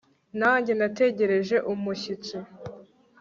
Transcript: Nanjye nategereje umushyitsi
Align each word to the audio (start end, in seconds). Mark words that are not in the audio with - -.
Nanjye 0.39 0.71
nategereje 0.79 1.55
umushyitsi 1.71 2.35